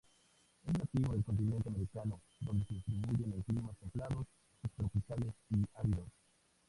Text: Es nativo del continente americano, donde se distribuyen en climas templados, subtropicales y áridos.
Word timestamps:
Es 0.65 0.73
nativo 0.73 1.13
del 1.13 1.23
continente 1.23 1.69
americano, 1.69 2.21
donde 2.39 2.65
se 2.65 2.73
distribuyen 2.73 3.33
en 3.33 3.43
climas 3.43 3.77
templados, 3.77 4.25
subtropicales 4.59 5.35
y 5.51 5.63
áridos. 5.75 6.09